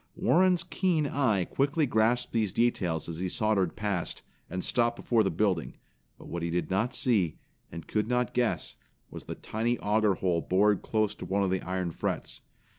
Warren's 0.15 0.63
keen 0.63 1.05
eye 1.05 1.45
quickly 1.45 1.85
grasped 1.85 2.33
these 2.33 2.53
details 2.53 3.07
as 3.07 3.19
he 3.19 3.29
sauntered 3.29 3.75
past, 3.75 4.23
and 4.49 4.63
stopped 4.63 4.95
before 4.95 5.23
'the 5.23 5.29
building, 5.29 5.75
but 6.17 6.27
what 6.27 6.41
he 6.41 6.49
did 6.49 6.71
not 6.71 6.95
see, 6.95 7.37
and 7.71 7.85
could 7.87 8.07
not 8.07 8.33
guess, 8.33 8.77
was 9.11 9.25
the 9.25 9.35
tiny 9.35 9.77
auger 9.77 10.15
hole 10.15 10.41
bored 10.41 10.81
close 10.81 11.13
to 11.13 11.25
one 11.25 11.43
of 11.43 11.51
the 11.51 11.61
iron 11.61 11.91
frets. 11.91 12.41